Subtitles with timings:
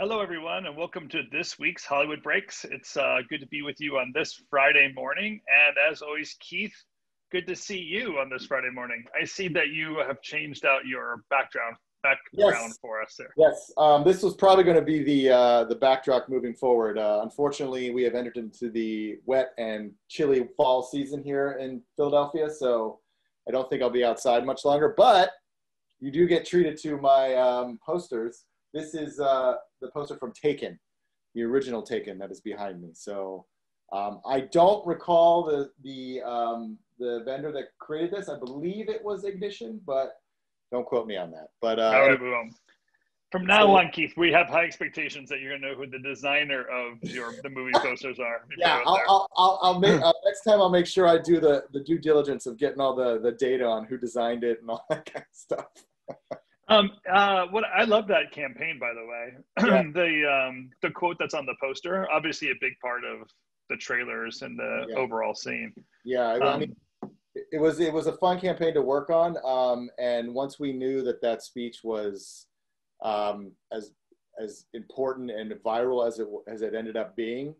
[0.00, 2.64] Hello, everyone, and welcome to this week's Hollywood Breaks.
[2.64, 5.40] It's uh, good to be with you on this Friday morning.
[5.66, 6.72] And as always, Keith,
[7.32, 9.02] good to see you on this Friday morning.
[9.20, 11.74] I see that you have changed out your background
[12.04, 12.78] background yes.
[12.80, 13.34] for us there.
[13.36, 16.96] Yes, um, this was probably going to be the uh, the backdrop moving forward.
[16.96, 22.48] Uh, unfortunately, we have entered into the wet and chilly fall season here in Philadelphia,
[22.48, 23.00] so
[23.48, 24.94] I don't think I'll be outside much longer.
[24.96, 25.32] But
[25.98, 28.44] you do get treated to my um, posters.
[28.74, 30.78] This is uh, the poster from Taken,
[31.34, 32.90] the original Taken that is behind me.
[32.94, 33.46] So
[33.92, 38.28] um, I don't recall the the um, the vendor that created this.
[38.28, 40.20] I believe it was Ignition, but
[40.70, 41.48] don't quote me on that.
[41.62, 42.48] But uh, all right, well,
[43.30, 45.98] from now so, on, Keith, we have high expectations that you're gonna know who the
[45.98, 48.42] designer of your the movie posters are.
[48.56, 50.60] Yeah, I'll, I'll, I'll, I'll, make uh, next time.
[50.60, 53.64] I'll make sure I do the the due diligence of getting all the the data
[53.64, 55.66] on who designed it and all that kind of stuff.
[56.68, 59.70] Um, uh, what I love that campaign, by the way.
[59.70, 59.82] Yeah.
[59.94, 63.28] the um, the quote that's on the poster, obviously a big part of
[63.68, 64.96] the trailers and the yeah.
[64.96, 65.72] overall scene.
[66.04, 66.76] Yeah, I um, mean,
[67.52, 69.36] it was it was a fun campaign to work on.
[69.44, 72.46] Um, and once we knew that that speech was
[73.02, 73.92] um, as
[74.40, 77.54] as important and viral as it as it ended up being,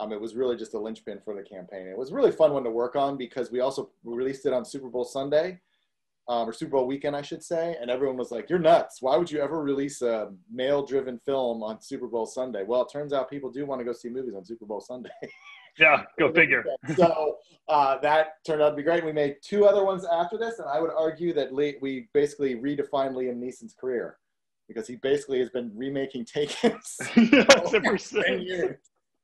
[0.00, 1.86] um, it was really just a linchpin for the campaign.
[1.86, 4.64] It was a really fun one to work on because we also released it on
[4.64, 5.60] Super Bowl Sunday.
[6.26, 9.02] Um, or Super Bowl weekend, I should say, and everyone was like, "You're nuts!
[9.02, 13.12] Why would you ever release a male-driven film on Super Bowl Sunday?" Well, it turns
[13.12, 15.10] out people do want to go see movies on Super Bowl Sunday.
[15.78, 16.64] Yeah, go figure.
[16.96, 19.04] so uh, that turned out to be great.
[19.04, 22.54] We made two other ones after this, and I would argue that Lee, we basically
[22.54, 24.18] redefined Liam Neeson's career
[24.68, 26.96] because he basically has been remaking Taken's
[27.74, 28.78] ever since.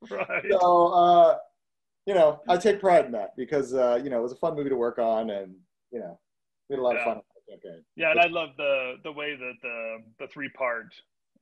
[0.09, 0.43] Right.
[0.49, 1.37] So, uh,
[2.05, 4.55] you know, I take pride in that because uh, you know it was a fun
[4.55, 5.55] movie to work on, and
[5.91, 6.19] you know,
[6.71, 6.99] we had a lot yeah.
[6.99, 7.21] of fun.
[7.53, 7.79] Okay.
[7.97, 10.87] Yeah, and I love the the way that the the three part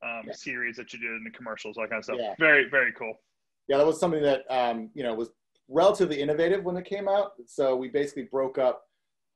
[0.03, 0.33] um, yeah.
[0.33, 2.17] series that you did in the commercials, all that kind of stuff.
[2.19, 2.33] Yeah.
[2.39, 3.13] Very very cool
[3.69, 5.29] yeah, that was something that um, you know was
[5.69, 7.33] relatively innovative when it came out.
[7.45, 8.81] So we basically broke up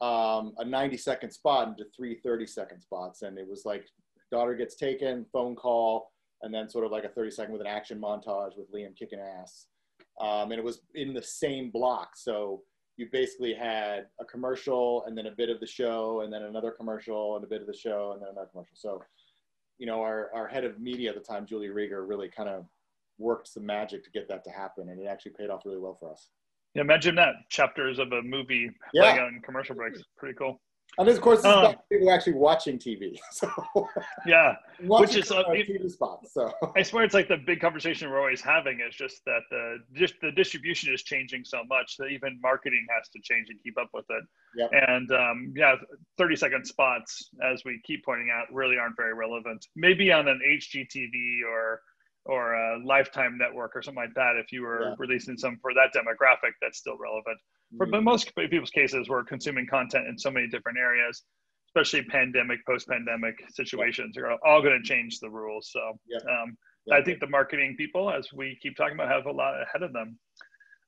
[0.01, 3.85] um, a 90 second spot into three 30 second spots, and it was like
[4.31, 6.11] daughter gets taken, phone call,
[6.41, 9.19] and then sort of like a 30 second with an action montage with Liam kicking
[9.19, 9.67] ass.
[10.19, 12.11] Um, and it was in the same block.
[12.15, 12.61] So
[12.97, 16.71] you basically had a commercial and then a bit of the show and then another
[16.71, 18.75] commercial and a bit of the show and then another commercial.
[18.75, 19.01] So,
[19.79, 22.65] you know, our, our head of media at the time, Julie Rieger, really kind of
[23.17, 25.95] worked some magic to get that to happen, and it actually paid off really well
[25.99, 26.29] for us.
[26.75, 29.01] Yeah, imagine that chapters of a movie yeah.
[29.01, 30.01] playing on commercial breaks.
[30.17, 30.59] Pretty cool.
[30.97, 33.17] And of course, this um, is people actually watching TV.
[33.31, 33.49] So
[34.27, 36.33] yeah, which is uh, TV spots.
[36.33, 39.77] So I swear, it's like the big conversation we're always having is just that the
[39.93, 43.77] just the distribution is changing so much that even marketing has to change and keep
[43.79, 44.23] up with it.
[44.55, 44.69] Yep.
[44.87, 45.75] And um, yeah,
[46.17, 49.65] thirty second spots, as we keep pointing out, really aren't very relevant.
[49.75, 51.81] Maybe on an HGTV or
[52.25, 54.95] or a lifetime network or something like that if you were yeah.
[54.97, 57.37] releasing some for that demographic that's still relevant
[57.77, 61.23] for but most people's cases we're consuming content in so many different areas
[61.69, 64.23] especially pandemic post-pandemic situations yeah.
[64.23, 66.17] are all going to change the rules so yeah.
[66.31, 66.55] Um,
[66.91, 69.91] i think the marketing people as we keep talking about have a lot ahead of
[69.91, 70.17] them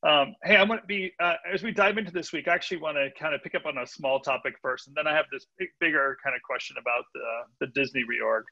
[0.05, 2.47] um, hey, I want to be uh, as we dive into this week.
[2.47, 5.07] I actually want to kind of pick up on a small topic first, and then
[5.07, 8.43] I have this big, bigger kind of question about the the Disney reorg.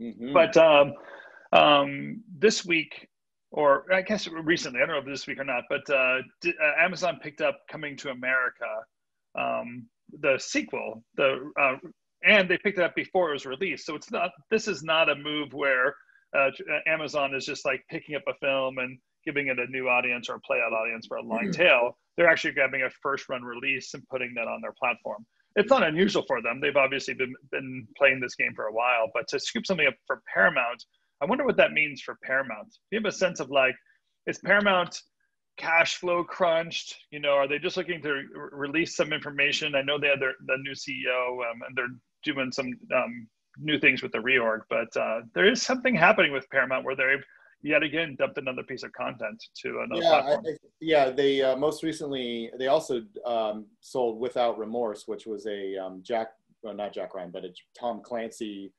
[0.00, 0.32] Mm-hmm.
[0.32, 0.92] But um,
[1.56, 3.08] um, this week,
[3.50, 6.50] or I guess recently, I don't know if this week or not, but uh, uh,
[6.78, 8.66] Amazon picked up Coming to America,
[9.38, 9.86] um,
[10.20, 11.76] the sequel, the uh,
[12.24, 13.86] and they picked it up before it was released.
[13.86, 14.30] So it's not.
[14.50, 15.94] This is not a move where
[16.36, 16.50] uh,
[16.86, 20.36] Amazon is just like picking up a film and giving it a new audience or
[20.36, 21.62] a play out audience for a long mm-hmm.
[21.62, 21.98] tail.
[22.16, 25.26] They're actually grabbing a first run release and putting that on their platform.
[25.56, 26.60] It's not unusual for them.
[26.60, 29.94] They've obviously been, been playing this game for a while, but to scoop something up
[30.06, 30.84] for Paramount
[31.22, 32.68] I wonder what that means for Paramount.
[32.68, 33.74] Do you have a sense of like,
[34.26, 35.00] is Paramount
[35.56, 36.96] cash flow crunched?
[37.10, 39.74] You know, are they just looking to re- release some information?
[39.74, 41.86] I know they had their the new CEO um, and they're
[42.22, 43.28] doing some um,
[43.58, 47.24] new things with the reorg, but uh, there is something happening with Paramount where they've
[47.62, 50.44] yet again dumped another piece of content to another yeah, platform.
[50.46, 55.76] I, yeah, they uh, most recently they also um, sold Without Remorse, which was a
[55.76, 56.28] um, Jack,
[56.62, 58.72] well, not Jack Ryan, but a Tom Clancy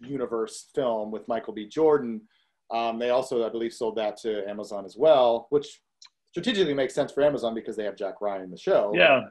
[0.00, 1.66] universe film with Michael B.
[1.66, 2.22] Jordan.
[2.70, 5.80] Um, they also, I believe, sold that to Amazon as well, which
[6.26, 8.92] strategically makes sense for Amazon because they have Jack Ryan in the show.
[8.94, 9.22] Yeah.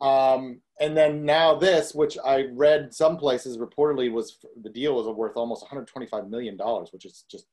[0.00, 5.06] Um, and then now this, which I read some places reportedly was the deal was
[5.08, 7.46] worth almost 125 million dollars, which is just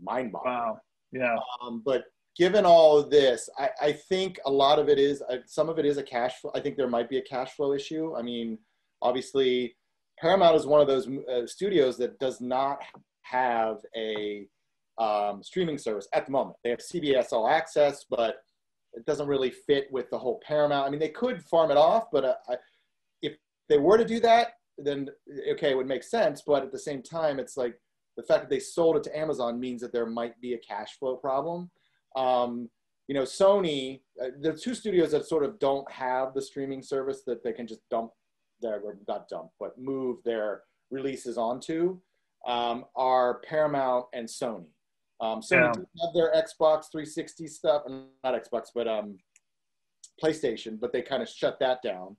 [0.00, 0.52] mind-boggling.
[0.52, 0.80] Wow.
[1.12, 1.36] Yeah.
[1.62, 2.04] Um, but
[2.36, 5.78] given all of this, I, I think a lot of it is uh, some of
[5.78, 6.50] it is a cash flow.
[6.54, 8.16] I think there might be a cash flow issue.
[8.16, 8.58] I mean,
[9.00, 9.76] obviously
[10.20, 12.82] Paramount is one of those uh, studios that does not
[13.22, 14.46] have a
[14.98, 16.56] um, streaming service at the moment.
[16.62, 18.36] They have CBS All Access, but
[18.94, 20.86] it doesn't really fit with the whole Paramount.
[20.86, 22.56] I mean, they could farm it off, but uh, I,
[23.22, 23.34] if
[23.68, 24.48] they were to do that,
[24.78, 25.08] then
[25.52, 26.42] okay, it would make sense.
[26.46, 27.74] But at the same time, it's like
[28.16, 30.98] the fact that they sold it to Amazon means that there might be a cash
[30.98, 31.70] flow problem.
[32.16, 32.68] Um,
[33.08, 36.82] you know, Sony, uh, there are two studios that sort of don't have the streaming
[36.82, 38.10] service that they can just dump
[38.62, 41.98] their, not dump, but move their releases onto,
[42.46, 44.66] um, are Paramount and Sony.
[45.20, 46.04] Um, Sony yeah.
[46.04, 49.18] have their Xbox 360 stuff, not Xbox, but um,
[50.22, 52.16] PlayStation, but they kind of shut that down.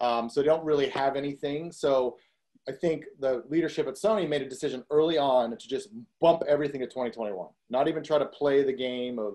[0.00, 1.70] Um, so they don't really have anything.
[1.70, 2.16] So
[2.68, 5.88] I think the leadership at Sony made a decision early on to just
[6.20, 9.34] bump everything to 2021, not even try to play the game of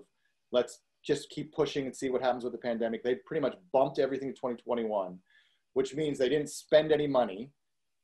[0.51, 3.03] let's just keep pushing and see what happens with the pandemic.
[3.03, 5.17] They pretty much bumped everything to 2021,
[5.77, 7.51] which means they didn't spend any money.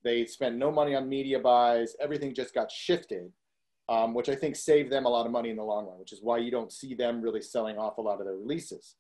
[0.03, 1.95] They spent no money on media buys.
[1.99, 3.31] Everything just got shifted,
[3.89, 6.13] um, which I think saved them a lot of money in the long run, which
[6.13, 8.93] is why you don't see them really selling off a lot of their releases.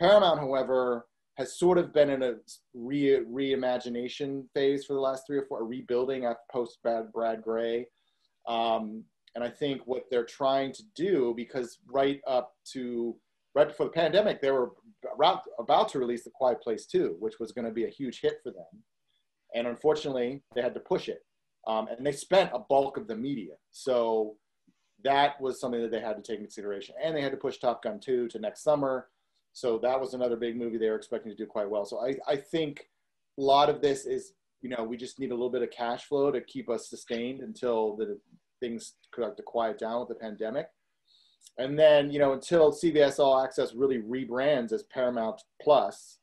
[0.00, 1.06] Paramount, however,
[1.36, 2.34] has sort of been in a
[2.74, 7.86] re reimagination phase for the last three or four, rebuilding after post Brad Brad Grey.
[8.48, 9.04] Um,
[9.36, 13.14] and I think what they're trying to do, because right up to
[13.58, 14.72] right before the pandemic, they were
[15.14, 18.20] about, about to release The Quiet Place 2, which was going to be a huge
[18.20, 18.82] hit for them.
[19.54, 21.20] And unfortunately, they had to push it.
[21.66, 23.54] Um, and they spent a bulk of the media.
[23.70, 24.36] So
[25.04, 26.94] that was something that they had to take into consideration.
[27.02, 29.08] And they had to push Top Gun 2 to next summer
[29.58, 31.84] so that was another big movie they were expecting to do quite well.
[31.84, 32.88] So I, I think
[33.38, 36.04] a lot of this is, you know, we just need a little bit of cash
[36.04, 38.20] flow to keep us sustained until the
[38.60, 40.68] things start to quiet down with the pandemic.
[41.58, 46.18] And then, you know, until CBS All Access really rebrands as Paramount Plus,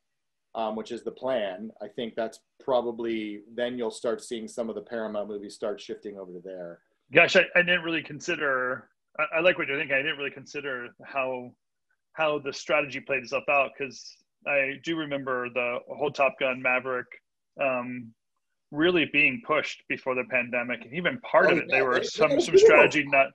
[0.55, 4.75] um, which is the plan, I think that's probably then you'll start seeing some of
[4.75, 6.79] the Paramount movies start shifting over to there.
[7.13, 8.89] Gosh, I, I didn't really consider.
[9.19, 9.95] I, I like what you're thinking.
[9.95, 11.51] I didn't really consider how
[12.13, 14.15] how the strategy played itself out because
[14.47, 17.07] I do remember the whole Top Gun Maverick
[17.61, 18.13] um,
[18.71, 22.01] really being pushed before the pandemic, and even part oh, of it, yeah, they were
[22.03, 23.27] some some strategy not.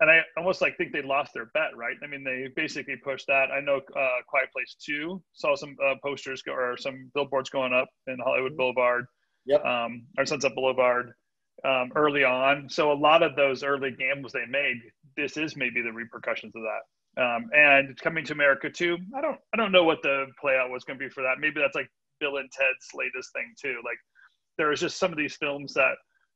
[0.00, 1.96] And I almost like think they lost their bet, right?
[2.02, 3.50] I mean, they basically pushed that.
[3.52, 7.72] I know uh, Quiet Place Two saw some uh, posters go, or some billboards going
[7.72, 8.58] up in Hollywood mm-hmm.
[8.58, 9.06] Boulevard,
[9.46, 9.64] yep.
[9.64, 11.12] um, or Sunset Boulevard
[11.64, 12.68] um, early on.
[12.68, 14.80] So a lot of those early gambles they made,
[15.16, 16.82] this is maybe the repercussions of that.
[17.16, 20.70] Um, and coming to America too, I don't I don't know what the play out
[20.70, 21.38] was going to be for that.
[21.38, 21.88] Maybe that's like
[22.18, 23.80] Bill and Ted's latest thing too.
[23.84, 23.98] Like
[24.58, 25.94] there is just some of these films that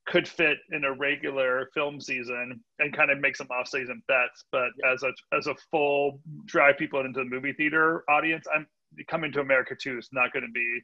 [0.09, 4.45] could fit in a regular film season and kind of make some off-season bets.
[4.51, 4.93] But yeah.
[4.93, 8.67] as a as a full drive people into the movie theater audience, I'm
[9.09, 10.81] coming to America too is not going to be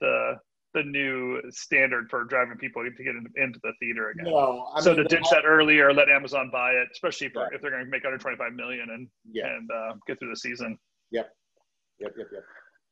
[0.00, 0.34] the
[0.74, 4.26] the new standard for driving people to get into the theater again.
[4.26, 7.62] No, I so mean, to ditch that earlier, let Amazon buy it, especially for, if
[7.62, 9.46] they're going to make under 25 million and yeah.
[9.46, 10.78] and uh, get through the season.
[11.12, 11.30] Yep.
[12.00, 12.12] Yep.
[12.18, 12.26] Yep.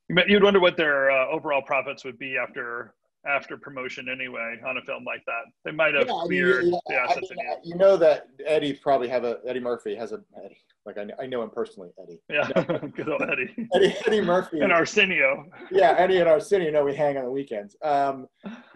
[0.09, 0.25] Yep.
[0.29, 2.95] You'd wonder what their uh, overall profits would be after
[3.26, 5.44] after promotion anyway on a film like that.
[5.65, 7.29] They might have yeah, cleared I mean, the assets.
[7.31, 10.99] I mean, you know that Eddie probably have a Eddie Murphy has a Eddie like
[10.99, 12.21] I know, I know him personally, Eddie.
[12.29, 12.47] Yeah,
[12.94, 13.55] good old Eddie.
[13.75, 15.47] Eddie, Eddie Murphy and Arsenio.
[15.71, 16.71] Yeah, Eddie and Arsenio.
[16.71, 17.76] know we hang on the weekends.
[17.82, 18.26] Um,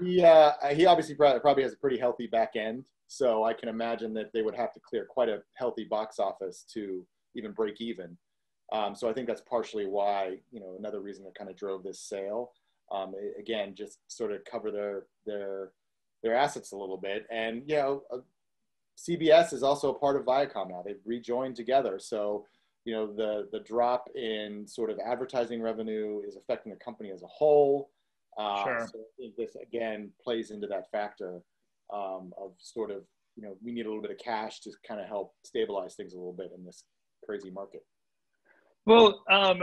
[0.00, 4.14] he uh, he obviously probably has a pretty healthy back end, so I can imagine
[4.14, 8.16] that they would have to clear quite a healthy box office to even break even.
[8.72, 11.82] Um, so I think that's partially why you know another reason that kind of drove
[11.82, 12.52] this sale.
[12.90, 15.70] Um, again, just sort of cover their their
[16.22, 18.18] their assets a little bit, and you know, uh,
[18.98, 20.82] CBS is also a part of Viacom now.
[20.84, 21.98] They've rejoined together.
[22.00, 22.44] So,
[22.84, 27.22] you know, the, the drop in sort of advertising revenue is affecting the company as
[27.22, 27.90] a whole.
[28.36, 28.88] Uh, sure.
[28.92, 31.40] So I think this, again, plays into that factor
[31.94, 33.02] um, of sort of,
[33.36, 36.14] you know, we need a little bit of cash to kind of help stabilize things
[36.14, 36.82] a little bit in this
[37.24, 37.84] crazy market.
[38.84, 39.62] Well, um,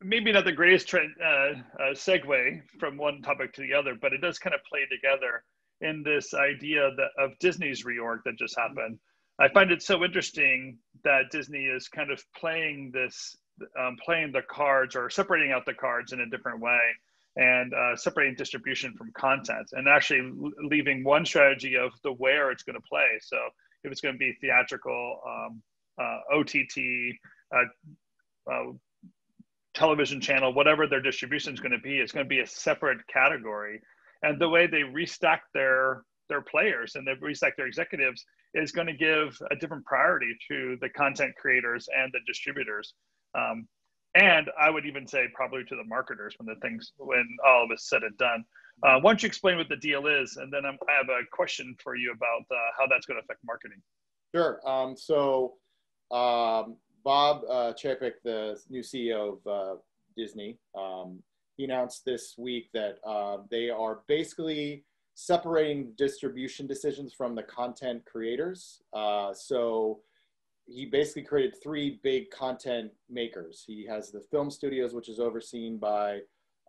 [0.00, 4.12] maybe not the greatest trend, uh, uh, segue from one topic to the other, but
[4.12, 5.42] it does kind of play together
[5.80, 8.98] in this idea that of Disney's reorg that just happened.
[9.38, 13.36] I find it so interesting that Disney is kind of playing this,
[13.78, 16.80] um, playing the cards or separating out the cards in a different way
[17.36, 20.30] and uh, separating distribution from content and actually
[20.62, 23.18] leaving one strategy of the where it's going to play.
[23.22, 23.38] So
[23.84, 25.62] if it's going to be theatrical, um,
[25.98, 27.16] uh, OTT,
[29.74, 32.98] television channel, whatever their distribution is going to be, it's going to be a separate
[33.12, 33.80] category
[34.22, 38.24] and the way they restack their their players and they restack their executives
[38.54, 42.94] is going to give a different priority to the content creators and the distributors.
[43.34, 43.66] Um,
[44.14, 47.70] and I would even say probably to the marketers when the things when all of
[47.72, 48.44] is said and done.
[48.84, 51.22] Uh, why don't you explain what the deal is, and then I'm, i have a
[51.32, 53.78] question for you about uh, how that's going to affect marketing.
[54.34, 54.60] Sure.
[54.68, 55.54] Um, so
[56.10, 59.76] um, Bob uh, Chapek, the new CEO of uh,
[60.16, 61.22] Disney, um,
[61.56, 68.02] he announced this week that uh, they are basically separating distribution decisions from the content
[68.06, 68.80] creators.
[68.94, 70.00] Uh, so
[70.66, 73.64] he basically created three big content makers.
[73.66, 76.20] He has the film studios, which is overseen by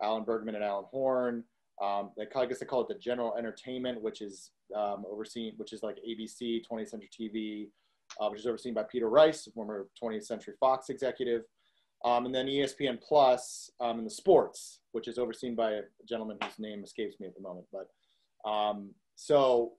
[0.02, 1.44] Alan Bergman and Alan Horn.
[1.80, 5.54] Um, they call, I guess they call it the general entertainment, which is um, overseen,
[5.56, 7.68] which is like ABC, 20th Century TV,
[8.20, 11.42] uh, which is overseen by Peter Rice, former 20th Century Fox executive.
[12.04, 16.36] Um, and then ESPN Plus um, and the sports, which is overseen by a gentleman
[16.42, 17.66] whose name escapes me at the moment.
[17.72, 19.72] But um, so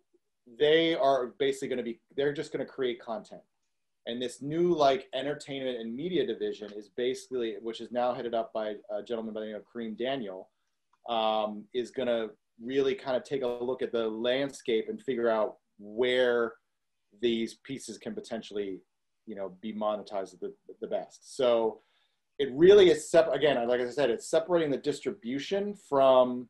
[0.60, 3.42] they are basically going to be, they're just going to create content.
[4.06, 8.52] And this new like entertainment and media division is basically, which is now headed up
[8.54, 10.50] by a gentleman by the name of Kareem Daniel,
[11.10, 12.30] um, is going to
[12.62, 16.54] really kind of take a look at the landscape and figure out where
[17.22, 18.80] these pieces can potentially,
[19.26, 21.36] you know, be monetized the, the best.
[21.38, 21.80] So
[22.40, 26.50] it really is, sep- again, like I said, it's separating the distribution from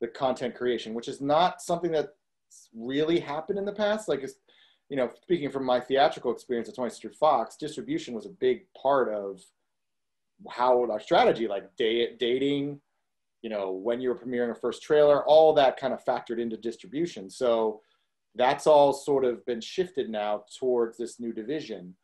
[0.00, 2.08] the content creation, which is not something that's
[2.74, 4.08] really happened in the past.
[4.08, 4.34] Like, it's,
[4.90, 8.66] you know, speaking from my theatrical experience at 20th Century Fox, distribution was a big
[8.80, 9.40] part of
[10.50, 12.80] how our strategy, like day, dating,
[13.42, 16.56] you know, when you were premiering a first trailer, all that kind of factored into
[16.56, 17.30] distribution.
[17.30, 17.80] So
[18.34, 21.94] that's all sort of been shifted now towards this new division.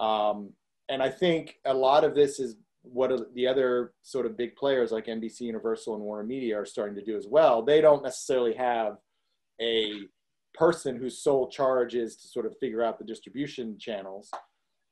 [0.00, 0.52] Um,
[0.88, 4.92] and I think a lot of this is what the other sort of big players
[4.92, 7.62] like NBC Universal and Warner Media are starting to do as well.
[7.62, 8.98] They don't necessarily have
[9.60, 10.00] a
[10.52, 14.30] person whose sole charge is to sort of figure out the distribution channels.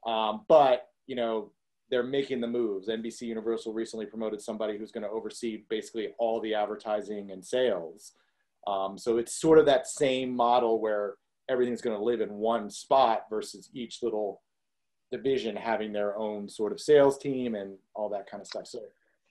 [0.06, 1.52] Um, but, you know,
[1.90, 2.88] they're making the moves.
[2.88, 8.12] NBC Universal recently promoted somebody who's going to oversee basically all the advertising and sales.
[8.66, 11.14] Um, so it's sort of that same model where
[11.48, 14.42] everything's going to live in one spot versus each little
[15.10, 18.66] division having their own sort of sales team and all that kind of stuff.
[18.66, 18.80] So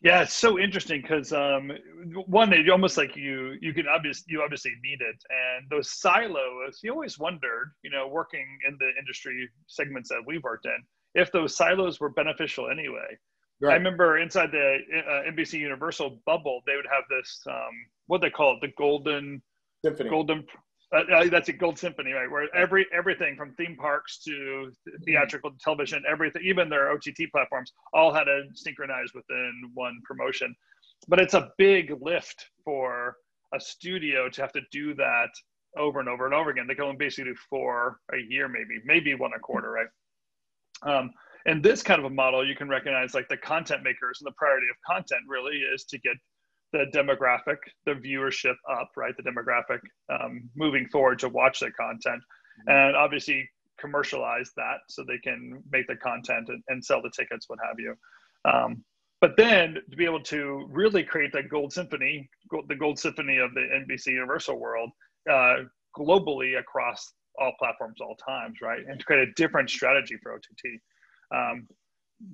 [0.03, 1.71] yeah, it's so interesting because um,
[2.25, 6.79] one, it almost like you you can obviously you obviously need it, and those silos.
[6.81, 10.77] You always wondered, you know, working in the industry segments that we've worked in,
[11.13, 13.17] if those silos were beneficial anyway.
[13.61, 13.73] Right.
[13.73, 18.29] I remember inside the uh, NBC Universal bubble, they would have this um, what they
[18.29, 19.41] call it, the golden
[19.85, 20.09] symphony.
[20.09, 20.45] Golden.
[20.93, 22.29] Uh, uh that's a gold symphony, right?
[22.29, 24.69] Where every everything from theme parks to
[25.05, 30.53] theatrical television, everything, even their OTT platforms, all had to synchronize within one promotion.
[31.07, 33.15] But it's a big lift for
[33.55, 35.29] a studio to have to do that
[35.77, 36.65] over and over and over again.
[36.67, 39.87] They can only basically do four a year, maybe, maybe one a quarter, right?
[40.83, 41.11] Um,
[41.45, 44.35] and this kind of a model, you can recognize like the content makers and the
[44.37, 46.17] priority of content really is to get
[46.71, 49.15] the demographic, the viewership up, right?
[49.17, 52.71] The demographic um, moving forward to watch their content, mm-hmm.
[52.71, 53.49] and obviously
[53.79, 57.79] commercialize that so they can make the content and, and sell the tickets, what have
[57.79, 57.95] you.
[58.45, 58.83] Um,
[59.19, 62.29] but then to be able to really create that gold symphony,
[62.67, 64.89] the gold symphony of the NBC Universal world
[65.29, 65.57] uh,
[65.97, 68.81] globally across all platforms, all times, right?
[68.87, 70.79] And to create a different strategy for OTT.
[71.33, 71.67] Um,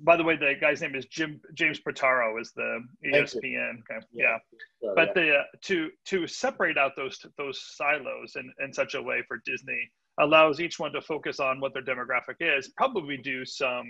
[0.02, 3.80] by the way, the guy's name is Jim James Pitaro is the ESPN.
[3.80, 4.06] Okay.
[4.12, 4.38] Yeah.
[4.82, 4.90] yeah.
[4.94, 9.22] but the uh, to to separate out those those silos in, in such a way
[9.26, 9.90] for Disney
[10.20, 12.68] allows each one to focus on what their demographic is.
[12.76, 13.86] Probably do some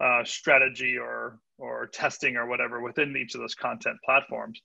[0.00, 4.60] uh, strategy or or testing or whatever within each of those content platforms.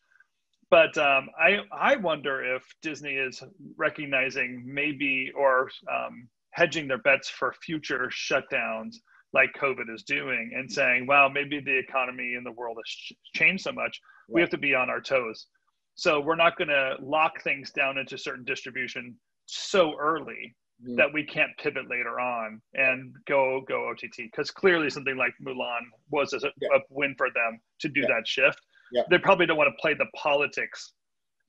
[0.70, 3.42] But um, I I wonder if Disney is
[3.78, 8.98] recognizing maybe or um, hedging their bets for future shutdowns
[9.34, 13.64] like COVID is doing and saying, wow, maybe the economy in the world has changed
[13.64, 14.00] so much.
[14.28, 14.36] Right.
[14.36, 15.48] We have to be on our toes.
[15.96, 20.98] So we're not going to lock things down into certain distribution so early mm.
[20.98, 24.18] that we can't pivot later on and go go OTT.
[24.18, 26.70] Because clearly something like Mulan was a, yeah.
[26.76, 28.08] a win for them to do yeah.
[28.08, 28.60] that shift.
[28.92, 29.04] Yeah.
[29.10, 30.94] They probably don't want to play the politics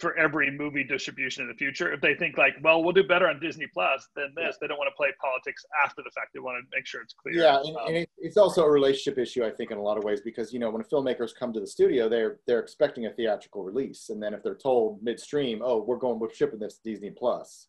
[0.03, 1.93] for every movie distribution in the future.
[1.93, 4.53] If they think like, well, we'll do better on Disney Plus than this, yeah.
[4.61, 6.31] they don't want to play politics after the fact.
[6.35, 7.37] They want to make sure it's clear.
[7.37, 10.03] Yeah, and, um, and, it's also a relationship issue, I think, in a lot of
[10.03, 13.63] ways, because you know when filmmakers come to the studio, they're they're expecting a theatrical
[13.63, 17.69] release, and then if they're told midstream, oh, we're going, we're shipping this Disney Plus,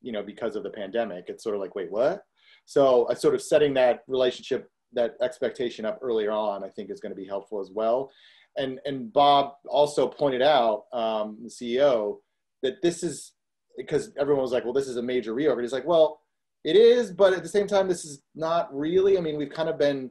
[0.00, 2.22] you know, because of the pandemic, it's sort of like, wait, what?
[2.64, 7.00] So, uh, sort of setting that relationship, that expectation up earlier on, I think is
[7.00, 8.10] going to be helpful as well
[8.56, 12.18] and and Bob also pointed out, um, the CEO,
[12.62, 13.32] that this is
[13.76, 15.60] because everyone was like, well, this is a major reorg.
[15.60, 16.20] he's like, well,
[16.64, 19.18] it is, but at the same time, this is not really.
[19.18, 20.10] I mean, we've kind of been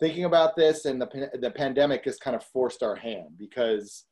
[0.00, 4.04] thinking about this, and the the pandemic has kind of forced our hand because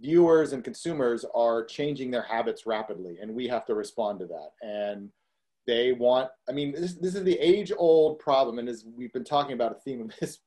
[0.00, 4.50] viewers and consumers are changing their habits rapidly, and we have to respond to that.
[4.62, 5.10] And
[5.66, 9.24] they want i mean this, this is the age old problem and as we've been
[9.24, 10.38] talking about a theme of this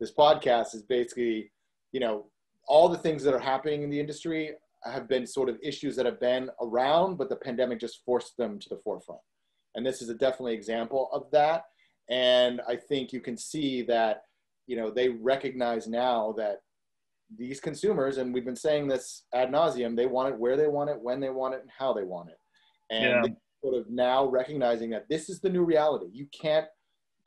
[0.00, 1.50] this podcast is basically
[1.92, 2.26] you know
[2.66, 4.52] all the things that are happening in the industry
[4.84, 8.58] have been sort of issues that have been around but the pandemic just forced them
[8.58, 9.20] to the forefront.
[9.74, 11.64] And this is a definitely example of that.
[12.10, 14.22] And i think you can see that
[14.66, 16.58] you know they recognize now that
[17.36, 20.88] these consumers and we've been saying this ad nauseum they want it where they want
[20.88, 22.38] it when they want it and how they want it.
[22.90, 23.32] And yeah.
[23.62, 26.06] sort of now recognizing that this is the new reality.
[26.12, 26.66] You can't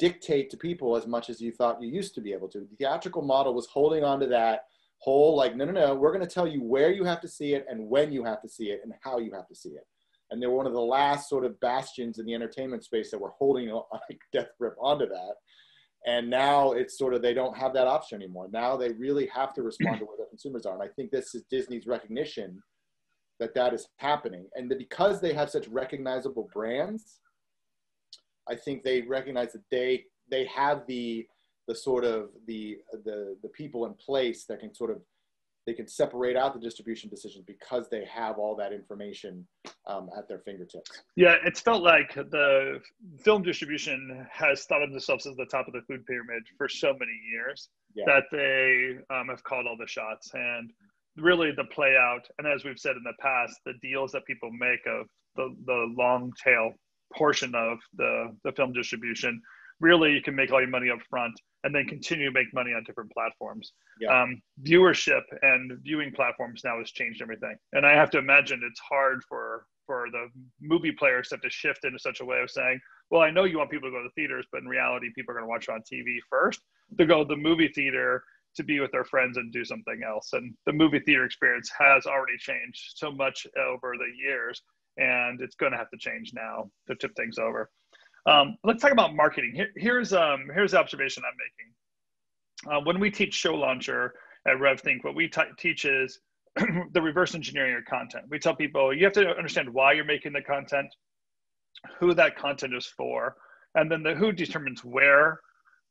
[0.02, 2.62] dictate to people as much as you thought you used to be able to.
[2.62, 4.62] The theatrical model was holding on to that
[4.98, 7.54] whole like no no no we're going to tell you where you have to see
[7.54, 9.86] it and when you have to see it and how you have to see it.
[10.32, 13.22] And they were one of the last sort of bastions in the entertainment space that
[13.22, 13.70] were holding
[14.10, 15.36] like death grip onto that.
[16.08, 18.48] And now it's sort of they don't have that option anymore.
[18.52, 20.74] Now they really have to respond to where their consumers are.
[20.74, 22.60] And i think this is disney's recognition
[23.40, 24.48] that that is happening.
[24.56, 27.20] And that because they have such recognizable brands
[28.52, 31.26] i think they recognize that they they have the
[31.68, 35.02] the sort of the the the people in place that can sort of
[35.68, 39.46] they can separate out the distribution decisions because they have all that information
[39.88, 41.04] um, at their fingertips.
[41.16, 42.80] Yeah, it's felt like the
[43.24, 46.94] film distribution has thought of themselves as the top of the food pyramid for so
[46.94, 48.06] many years yeah.
[48.08, 50.32] that they um, have called all the shots.
[50.34, 50.72] And
[51.16, 54.50] really, the play out, and as we've said in the past, the deals that people
[54.52, 56.74] make of the, the long tail
[57.16, 59.42] portion of the, the film distribution
[59.82, 62.72] really you can make all your money up front and then continue to make money
[62.72, 63.74] on different platforms.
[64.00, 64.22] Yeah.
[64.22, 67.56] Um, viewership and viewing platforms now has changed everything.
[67.74, 70.28] And I have to imagine it's hard for for the
[70.62, 73.44] movie players to have to shift into such a way of saying, well, I know
[73.44, 75.50] you want people to go to the theaters, but in reality, people are going to
[75.50, 76.62] watch it on TV first
[76.98, 78.24] to go to the movie theater
[78.56, 80.30] to be with their friends and do something else.
[80.34, 84.62] And the movie theater experience has already changed so much over the years,
[84.98, 87.70] and it's going to have to change now to tip things over.
[88.26, 89.54] Um, let's talk about marketing.
[89.56, 92.82] Here, here's um, here's the observation I'm making.
[92.82, 94.14] Uh, when we teach Show Launcher
[94.48, 96.20] at RevThink, what we t- teach is
[96.94, 98.26] the reverse engineering of content.
[98.30, 100.94] We tell people you have to understand why you're making the content,
[102.00, 103.36] who that content is for,
[103.76, 105.40] and then the who determines where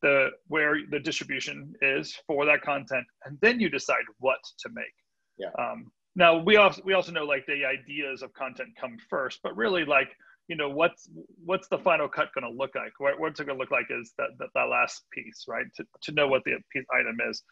[0.03, 4.85] the where the distribution is for that content, and then you decide what to make.
[5.38, 5.51] Yeah.
[5.59, 9.57] Um, now we also we also know like the ideas of content come first, but
[9.57, 10.09] really like
[10.49, 11.09] you know what's
[11.44, 12.92] what's the final cut going to look like?
[12.99, 15.66] What, what's it going to look like is that, that, that last piece right?
[15.77, 17.42] To, to know what the piece item is.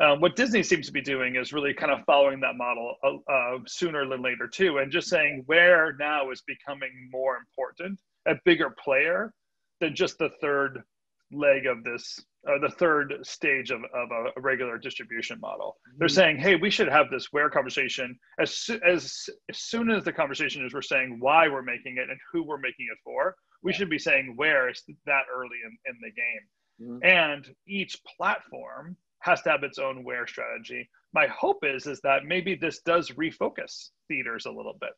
[0.00, 3.58] Um, what disney seems to be doing is really kind of following that model uh,
[3.64, 8.74] sooner than later too and just saying where now is becoming more important a bigger
[8.82, 9.32] player
[9.80, 10.82] than just the third
[11.30, 15.76] leg of this uh, the third stage of, of a, regular distribution model.
[15.98, 20.12] They're saying, hey, we should have this where conversation as, as, as soon as the
[20.12, 23.72] conversation is we're saying why we're making it and who we're making it for, we
[23.72, 23.78] yeah.
[23.78, 27.00] should be saying where is that early in, in the game.
[27.00, 27.06] Mm-hmm.
[27.06, 30.88] And each platform has to have its own where strategy.
[31.14, 34.90] My hope is is that maybe this does refocus theaters a little bit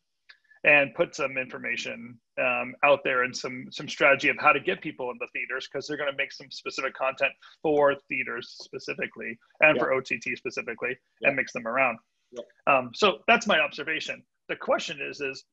[0.67, 4.83] and put some information um, out there and some some strategy of how to get
[4.83, 9.39] people in the theaters because they're going to make some specific content for theaters specifically
[9.61, 9.83] and yeah.
[9.83, 11.29] for OTT specifically yeah.
[11.29, 11.99] and mix them around.
[12.33, 12.43] Yeah.
[12.67, 14.23] Um, so that's my observation.
[14.49, 15.45] The question is is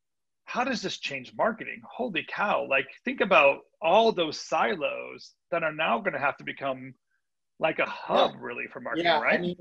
[0.45, 1.81] how does this change marketing?
[1.89, 2.67] Holy cow!
[2.67, 6.93] Like think about all those silos that are now going to have to become
[7.59, 9.39] like a hub really for marketing, right?
[9.39, 9.55] I mean,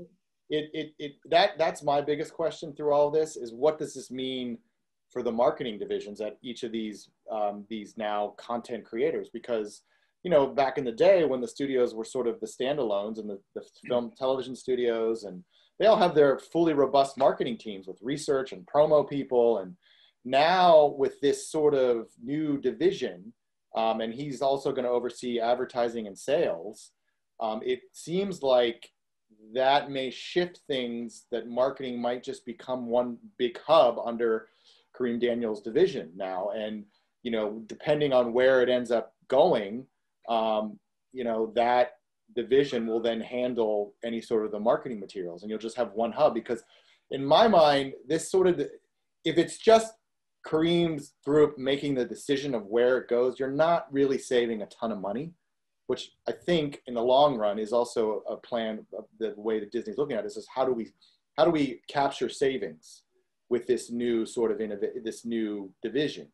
[0.49, 4.09] it, it, it that that's my biggest question through all this is what does this
[4.09, 4.57] mean
[5.13, 9.83] for the marketing divisions at each of these um, these now content creators because
[10.23, 13.29] you know back in the day when the studios were sort of the standalones and
[13.29, 15.43] the, the film television studios and
[15.79, 19.59] they all have their fully robust marketing teams with research and promo people.
[19.59, 19.75] And
[20.23, 23.33] now with this sort of new division
[23.75, 26.91] um, and he's also going to oversee advertising and sales
[27.39, 28.89] um, it seems like
[29.53, 34.47] that may shift things that marketing might just become one big hub under
[35.03, 36.49] Kareem Daniels division now.
[36.55, 36.85] And,
[37.23, 39.85] you know, depending on where it ends up going,
[40.29, 40.79] um,
[41.11, 41.93] you know, that
[42.35, 46.11] division will then handle any sort of the marketing materials and you'll just have one
[46.11, 46.63] hub because
[47.11, 49.93] in my mind, this sort of, if it's just
[50.47, 54.91] Kareem's group making the decision of where it goes, you're not really saving a ton
[54.91, 55.31] of money,
[55.87, 59.71] which I think in the long run is also a plan of the way that
[59.71, 60.91] Disney's looking at it is how do we,
[61.37, 63.02] how do we capture savings?
[63.53, 66.27] With this new sort of innov- this new division.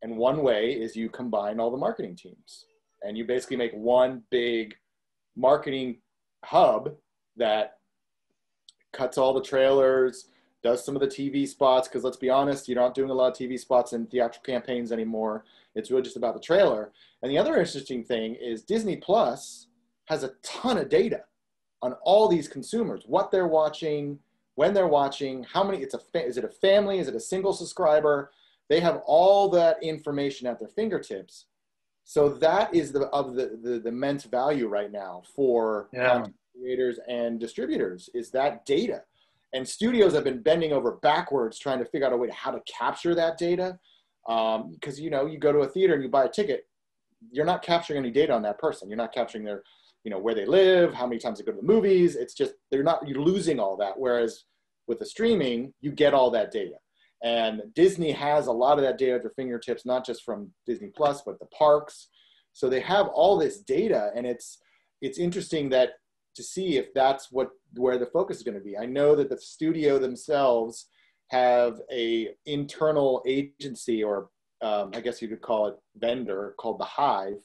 [0.00, 2.64] And one way is you combine all the marketing teams
[3.02, 4.74] and you basically make one big
[5.36, 5.98] marketing
[6.46, 6.94] hub
[7.36, 7.74] that
[8.94, 10.28] cuts all the trailers,
[10.62, 11.88] does some of the TV spots.
[11.88, 14.92] Because let's be honest, you're not doing a lot of TV spots and theatrical campaigns
[14.92, 15.44] anymore.
[15.74, 16.90] It's really just about the trailer.
[17.22, 19.66] And the other interesting thing is Disney Plus
[20.06, 21.20] has a ton of data
[21.82, 24.18] on all these consumers, what they're watching,
[24.54, 27.52] when they're watching, how many, it's a, is it a family, is it a single
[27.52, 28.30] subscriber?
[28.68, 31.46] They have all that information at their fingertips.
[32.04, 36.26] So that is the, of the, the, the immense value right now for yeah.
[36.54, 39.02] creators and distributors is that data.
[39.54, 42.50] And studios have been bending over backwards trying to figure out a way to how
[42.50, 43.78] to capture that data.
[44.26, 46.66] Because, um, you know, you go to a theater and you buy a ticket,
[47.30, 48.88] you're not capturing any data on that person.
[48.88, 49.62] You're not capturing their
[50.04, 52.16] you know where they live how many times they go to the movies.
[52.16, 53.98] It's just they're not you're losing all that.
[53.98, 54.44] Whereas
[54.86, 56.76] with the streaming you get all that data.
[57.22, 60.90] And disney has a lot of that data at their fingertips not just from disney
[60.94, 62.08] plus but the parks.
[62.52, 64.58] So they have all this data and it's
[65.00, 65.90] it's interesting that
[66.34, 68.76] to see if that's what where the focus is going to be.
[68.76, 70.88] I know that the studio themselves
[71.32, 74.28] have a internal agency or
[74.60, 77.38] um, i guess you could call it vendor called the hive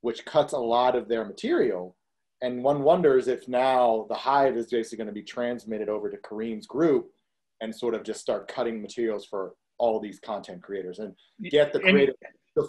[0.00, 1.96] which cuts a lot of their material
[2.42, 6.16] and one wonders if now the hive is basically going to be transmitted over to
[6.18, 7.10] Kareem's group
[7.60, 11.14] and sort of just start cutting materials for all these content creators and
[11.50, 12.14] get the creative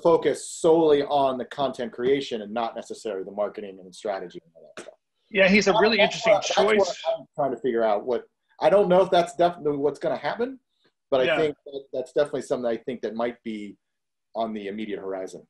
[0.02, 4.72] focus solely on the content creation and not necessarily the marketing and strategy and all
[4.78, 4.96] that stuff.
[5.30, 7.04] Yeah, he's a really interesting what, choice.
[7.18, 8.24] I'm trying to figure out what
[8.62, 10.60] I don't know if that's definitely what's going to happen,
[11.10, 11.38] but I yeah.
[11.38, 13.76] think that that's definitely something I think that might be
[14.36, 15.46] on the immediate horizon.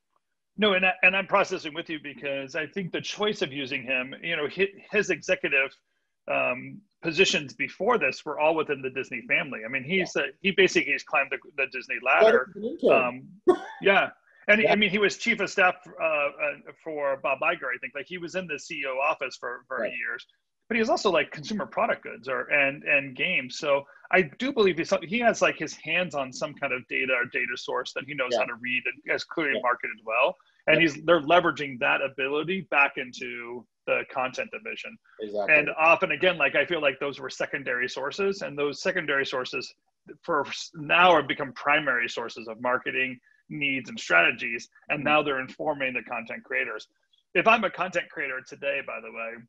[0.56, 3.82] No, and I, and I'm processing with you because I think the choice of using
[3.82, 5.76] him, you know, his, his executive
[6.30, 9.60] um, positions before this were all within the Disney family.
[9.64, 10.22] I mean, he's yeah.
[10.22, 12.54] a, he basically has climbed the, the Disney ladder.
[12.90, 13.28] Um,
[13.82, 14.10] yeah,
[14.48, 14.72] and yeah.
[14.72, 16.28] I mean, he was chief of staff uh, uh,
[16.82, 17.68] for Bob Iger.
[17.74, 19.92] I think like he was in the CEO office for for right.
[19.92, 20.26] years,
[20.68, 23.58] but he was also like consumer product goods or and and games.
[23.58, 27.12] So I do believe he's, he has like his hands on some kind of data
[27.12, 28.38] or data source that he knows yeah.
[28.38, 29.62] how to read and has clearly yeah.
[29.62, 30.36] marketed well.
[30.66, 30.82] And yeah.
[30.82, 34.96] he's they're leveraging that ability back into the content division.
[35.20, 35.54] Exactly.
[35.54, 39.72] And often again, like I feel like those were secondary sources, and those secondary sources
[40.22, 43.18] for now have become primary sources of marketing
[43.50, 44.68] needs and strategies.
[44.88, 45.08] And mm-hmm.
[45.08, 46.88] now they're informing the content creators.
[47.34, 49.42] If I'm a content creator today, by the way,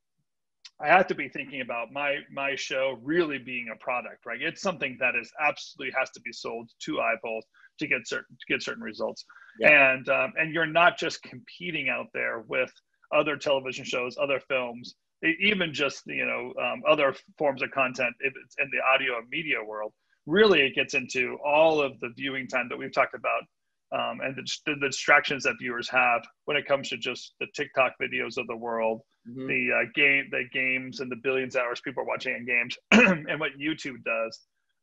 [0.82, 4.42] I have to be thinking about my my show really being a product, right?
[4.42, 7.46] It's something that is absolutely has to be sold to eyeballs
[7.80, 9.26] to get certain to get certain results,
[9.60, 9.94] yeah.
[9.94, 12.72] and um, and you're not just competing out there with
[13.14, 14.96] other television shows, other films,
[15.40, 19.30] even just you know um, other forms of content if it's in the audio and
[19.30, 19.94] media world.
[20.26, 23.44] Really, it gets into all of the viewing time that we've talked about
[23.92, 27.94] um, and the, the, distractions that viewers have when it comes to just the TikTok
[28.02, 29.48] videos of the world, mm-hmm.
[29.48, 32.78] the uh, game, the games, and the billions of hours people are watching in games,
[32.92, 34.40] and what YouTube does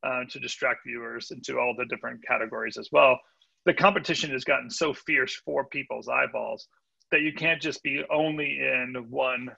[0.07, 3.19] uh, to distract viewers into all the different categories as well.
[3.67, 6.69] The competition has gotten so fierce for people's eyeballs
[7.11, 9.51] that you can't just be only in one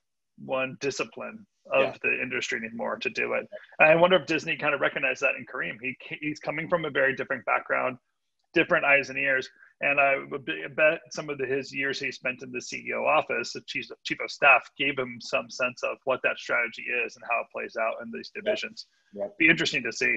[0.44, 1.94] one discipline of yeah.
[2.02, 3.46] the industry anymore to do it.
[3.78, 5.76] And I wonder if Disney kind of recognized that in Kareem.
[5.80, 7.96] He he's coming from a very different background
[8.54, 9.48] different eyes and ears.
[9.80, 10.16] And I
[10.76, 14.18] bet some of the, his years he spent in the CEO office, the chief, chief
[14.22, 17.76] of staff, gave him some sense of what that strategy is and how it plays
[17.76, 18.86] out in these divisions.
[19.38, 20.16] Be interesting to see.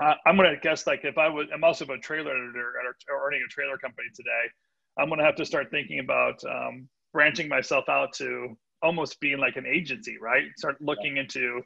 [0.00, 3.24] Uh, I'm going to guess like if I was, I'm also a trailer editor or
[3.24, 4.50] running a trailer company today.
[4.98, 9.38] I'm going to have to start thinking about um, branching myself out to almost being
[9.38, 10.44] like an agency, right?
[10.56, 11.62] Start looking into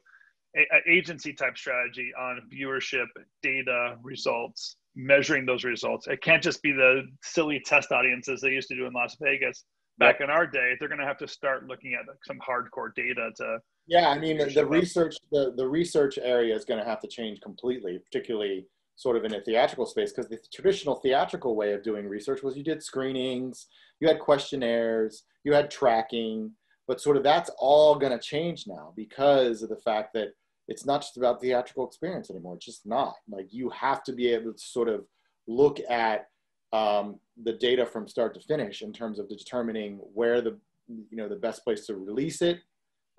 [0.53, 3.07] an agency type strategy on viewership,
[3.41, 6.07] data, results, measuring those results.
[6.07, 9.63] It can't just be the silly test audiences they used to do in Las Vegas
[9.97, 10.73] back in our day.
[10.79, 13.59] They're going to have to start looking at some hardcore data to.
[13.87, 17.41] Yeah, I mean the, research the the research area is going to have to change
[17.41, 22.07] completely, particularly sort of in a theatrical space because the traditional theatrical way of doing
[22.07, 23.67] research was you did screenings,
[23.99, 26.51] you had questionnaires, you had tracking,
[26.87, 30.29] but sort of that's all going to change now because of the fact that
[30.67, 32.55] it's not just about theatrical experience anymore.
[32.55, 33.15] It's just not.
[33.29, 35.05] Like you have to be able to sort of
[35.47, 36.27] look at
[36.73, 41.29] um, the data from start to finish in terms of determining where the you know
[41.29, 42.59] the best place to release it,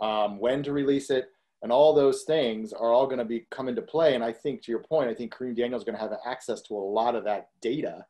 [0.01, 1.29] um, when to release it,
[1.63, 4.15] and all those things are all going to be come into play.
[4.15, 6.61] And I think to your point, I think Kareem Daniel is going to have access
[6.63, 8.05] to a lot of that data,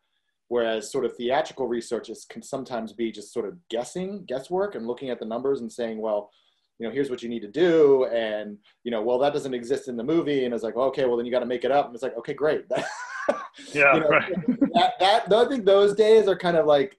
[0.49, 4.87] whereas sort of theatrical research is, can sometimes be just sort of guessing, guesswork, and
[4.87, 6.31] looking at the numbers and saying, well,
[6.79, 8.07] you know, here's what you need to do.
[8.07, 10.45] And, you know, well, that doesn't exist in the movie.
[10.45, 11.87] And it's like, okay, well, then you got to make it up.
[11.87, 12.65] And it's like, okay, great.
[13.73, 13.95] yeah.
[13.95, 14.33] You know, right.
[14.75, 16.99] that, that, I think those days are kind of like,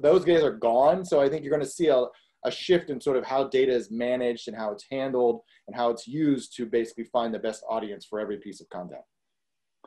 [0.00, 1.04] those days are gone.
[1.04, 2.04] So I think you're going to see a,
[2.44, 5.90] a shift in sort of how data is managed and how it's handled and how
[5.90, 9.02] it's used to basically find the best audience for every piece of content.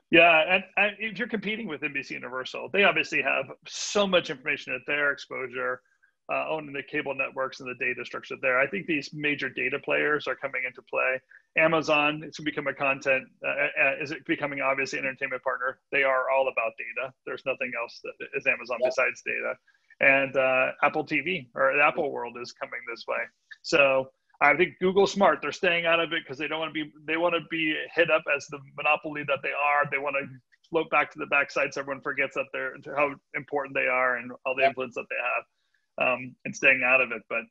[0.10, 4.74] Yeah, and, and, if you're competing with NBC Universal, they obviously have so much information
[4.74, 5.82] at their exposure,
[6.32, 8.60] uh, owning the cable networks and the data structure there.
[8.60, 11.20] I think these major data players are coming into play.
[11.58, 15.44] Amazon is going to become a content, uh, uh, is it becoming obviously an entertainment
[15.44, 15.80] partner?
[15.92, 17.14] They are all about data.
[17.26, 18.90] There's nothing else that is Amazon yeah.
[18.90, 19.54] besides data.
[20.00, 23.24] And uh, Apple TV or the Apple world is coming this way.
[23.64, 24.12] So
[24.42, 25.40] I think Google's smart.
[25.42, 26.92] They're staying out of it because they don't want to be.
[27.08, 29.90] They want to be hit up as the monopoly that they are.
[29.90, 30.28] They want to
[30.70, 34.32] float back to the backside so everyone forgets that they're how important they are and
[34.46, 35.44] all the influence that they have,
[36.02, 37.22] um, and staying out of it.
[37.30, 37.42] But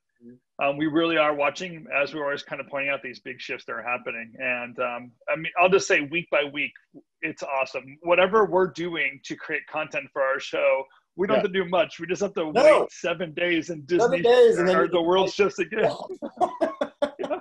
[0.64, 3.66] um, we really are watching, as we're always kind of pointing out, these big shifts
[3.66, 4.32] that are happening.
[4.38, 6.72] And um, I mean, I'll just say, week by week,
[7.20, 7.98] it's awesome.
[8.02, 10.85] Whatever we're doing to create content for our show,
[11.16, 11.42] we don't yeah.
[11.42, 11.98] have to do much.
[12.00, 12.80] We just have to no.
[12.80, 15.92] wait seven days and Disney seven days and then the world shifts again.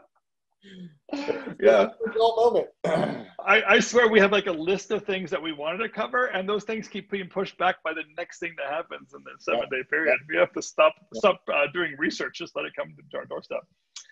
[1.61, 1.89] yeah.
[2.17, 2.67] moment.
[3.45, 6.25] I, I swear we have like a list of things that we wanted to cover,
[6.27, 9.31] and those things keep being pushed back by the next thing that happens in the
[9.39, 10.17] seven day period.
[10.29, 13.61] We have to stop stop uh, doing research, just let it come to our doorstep.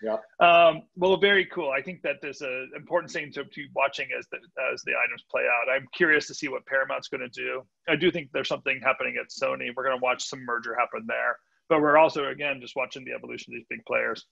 [0.02, 0.16] Yeah.
[0.40, 1.70] Um, well, very cool.
[1.70, 4.38] I think that there's an important thing to be watching as the
[4.72, 5.72] as the items play out.
[5.74, 7.62] I'm curious to see what Paramount's going to do.
[7.88, 9.70] I do think there's something happening at Sony.
[9.74, 13.12] We're going to watch some merger happen there, but we're also again just watching the
[13.12, 14.26] evolution of these big players.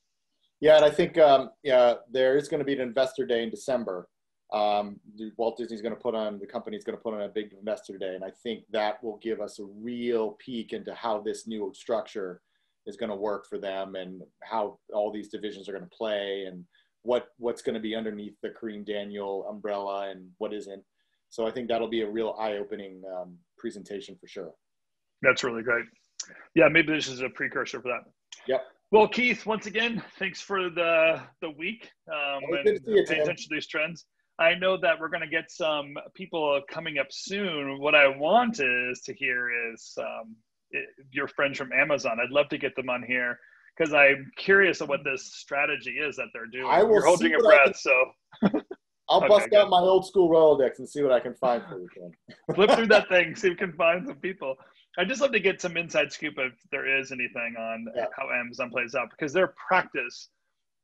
[0.61, 3.51] Yeah, and I think um, yeah, there is going to be an investor day in
[3.51, 4.09] December.
[4.53, 5.01] Um,
[5.38, 7.97] Walt Disney's going to put on the company's going to put on a big investor
[7.97, 11.73] day, and I think that will give us a real peek into how this new
[11.75, 12.43] structure
[12.87, 16.45] is going to work for them, and how all these divisions are going to play,
[16.47, 16.65] and
[17.03, 20.83] what what's going to be underneath the Kareem Daniel umbrella and what isn't.
[21.31, 24.53] So I think that'll be a real eye-opening um, presentation for sure.
[25.23, 25.87] That's really great.
[26.55, 28.03] Yeah, maybe this is a precursor for that.
[28.47, 28.65] Yep.
[28.91, 33.55] Well, Keith, once again, thanks for the the week um, and you, pay attention to
[33.55, 34.05] these trends.
[34.38, 37.79] I know that we're going to get some people coming up soon.
[37.81, 40.37] What I want is to hear is um,
[40.71, 42.18] it, your friends from Amazon.
[42.23, 43.38] I'd love to get them on here
[43.77, 46.66] because I'm curious of what this strategy is that they're doing.
[46.68, 48.05] I will You're holding your breath, can, so.
[49.09, 51.79] I'll okay, bust out my old school Rolodex and see what I can find for
[51.79, 52.12] you.
[52.55, 54.57] Flip through that thing, see if we can find some people.
[54.99, 58.07] I'd just love to get some inside scoop if there is anything on yeah.
[58.16, 60.29] how Amazon plays out because their practice,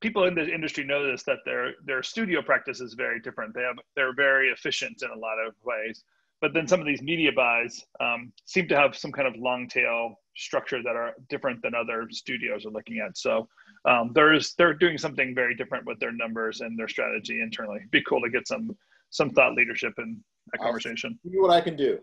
[0.01, 3.55] people in the industry know this that their their studio practice is very different.
[3.55, 6.05] They have they're very efficient in a lot of ways,
[6.41, 9.69] but then some of these media buys um, seem to have some kind of long
[9.69, 13.19] tail structure that are different than other studios are looking at.
[13.19, 13.49] So
[13.85, 17.79] um, there's they're doing something very different with their numbers and their strategy internally.
[17.79, 18.77] It'd be cool to get some
[19.11, 21.19] some thought leadership in that conversation.
[21.25, 21.99] see what I can do.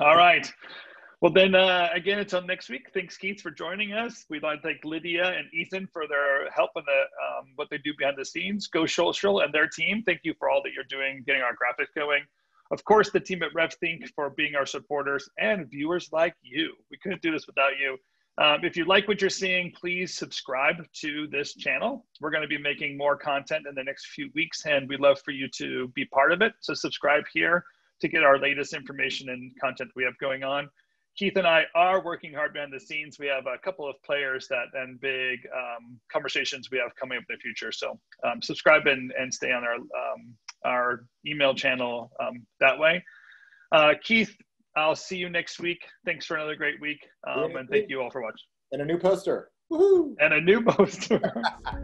[0.00, 0.50] All right.
[1.22, 2.90] Well, then uh, again, until next week.
[2.92, 4.26] Thanks, Keith, for joining us.
[4.28, 7.78] We'd like to thank Lydia and Ethan for their help in the um, what they
[7.78, 8.66] do behind the scenes.
[8.66, 10.02] Go Social and their team.
[10.04, 12.24] Thank you for all that you're doing, getting our graphics going.
[12.72, 16.72] Of course, the team at RevThink for being our supporters and viewers like you.
[16.90, 17.98] We couldn't do this without you.
[18.42, 22.04] Um, if you like what you're seeing, please subscribe to this channel.
[22.20, 25.20] We're going to be making more content in the next few weeks, and we'd love
[25.24, 26.54] for you to be part of it.
[26.58, 27.64] So subscribe here
[28.00, 30.68] to get our latest information and content we have going on.
[31.16, 33.18] Keith and I are working hard behind the scenes.
[33.18, 37.24] We have a couple of players that and big um, conversations we have coming up
[37.28, 37.70] in the future.
[37.70, 43.04] So um, subscribe and, and stay on our um, our email channel um, that way.
[43.72, 44.34] Uh, Keith,
[44.76, 45.80] I'll see you next week.
[46.06, 48.46] Thanks for another great week, um, and thank you all for watching.
[48.70, 49.50] And a new poster.
[49.70, 50.14] Woohoo!
[50.20, 51.20] And a new poster.